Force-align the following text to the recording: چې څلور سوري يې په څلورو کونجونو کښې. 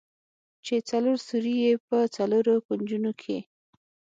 چې 0.65 0.75
څلور 0.89 1.17
سوري 1.27 1.55
يې 1.63 1.73
په 1.87 1.97
څلورو 2.15 2.53
کونجونو 2.65 3.11
کښې. 3.21 3.39